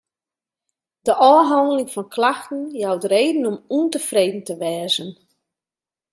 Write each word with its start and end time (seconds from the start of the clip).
De 1.05 1.11
ôfhanneling 1.33 1.89
fan 1.95 2.09
klachten 2.15 2.61
jout 2.81 3.03
reden 3.13 3.45
om 3.51 3.57
ûntefreden 3.77 4.43
te 4.47 4.55
wêzen. 4.61 5.09